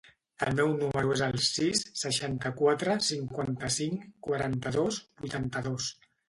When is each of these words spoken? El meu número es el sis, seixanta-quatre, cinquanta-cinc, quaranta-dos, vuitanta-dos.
El 0.43 0.53
meu 0.59 0.69
número 0.77 1.11
es 1.15 1.21
el 1.25 1.35
sis, 1.47 1.81
seixanta-quatre, 2.03 2.95
cinquanta-cinc, 3.09 4.09
quaranta-dos, 4.29 4.99
vuitanta-dos. 5.27 5.93